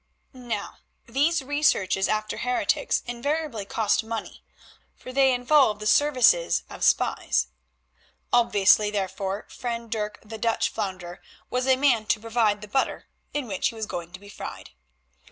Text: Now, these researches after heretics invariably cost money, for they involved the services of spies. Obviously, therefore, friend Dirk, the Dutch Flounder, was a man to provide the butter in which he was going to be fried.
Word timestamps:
Now, 0.33 0.77
these 1.05 1.43
researches 1.43 2.07
after 2.07 2.37
heretics 2.37 3.03
invariably 3.05 3.65
cost 3.65 4.03
money, 4.03 4.43
for 4.95 5.13
they 5.13 5.31
involved 5.31 5.79
the 5.79 5.85
services 5.85 6.63
of 6.71 6.83
spies. 6.83 7.49
Obviously, 8.33 8.89
therefore, 8.89 9.45
friend 9.47 9.91
Dirk, 9.91 10.17
the 10.25 10.39
Dutch 10.39 10.69
Flounder, 10.69 11.21
was 11.51 11.67
a 11.67 11.75
man 11.75 12.07
to 12.07 12.19
provide 12.19 12.61
the 12.61 12.67
butter 12.67 13.05
in 13.31 13.45
which 13.47 13.67
he 13.69 13.75
was 13.75 13.85
going 13.85 14.11
to 14.13 14.19
be 14.19 14.27
fried. 14.29 14.71